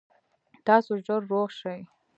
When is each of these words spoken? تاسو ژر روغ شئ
تاسو 0.65 0.91
ژر 1.05 1.21
روغ 1.31 1.47
شئ 1.59 1.79